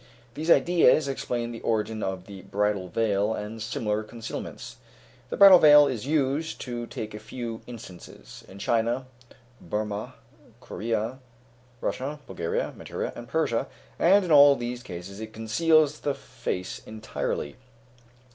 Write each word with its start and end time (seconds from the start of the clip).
These 0.33 0.49
ideas 0.49 1.07
explain 1.07 1.51
the 1.51 1.61
origin 1.61 2.01
of 2.01 2.25
the 2.25 2.41
bridal 2.41 2.87
veil 2.87 3.35
and 3.35 3.61
similar 3.61 4.01
concealments. 4.01 4.77
The 5.29 5.37
bridal 5.37 5.59
veil 5.59 5.85
is 5.85 6.07
used, 6.07 6.59
to 6.61 6.87
take 6.87 7.13
a 7.13 7.19
few 7.19 7.61
instances, 7.67 8.43
in 8.47 8.57
China, 8.57 9.05
Burmah, 9.61 10.15
Corea, 10.59 11.19
Russia, 11.81 12.19
Bulgaria, 12.25 12.73
Manchuria, 12.75 13.13
and 13.15 13.27
Persia, 13.27 13.67
and 13.99 14.25
in 14.25 14.31
all 14.31 14.55
these 14.55 14.81
cases 14.81 15.19
it 15.19 15.33
conceals 15.33 15.99
the 15.99 16.15
face 16.15 16.81
entirely." 16.87 17.57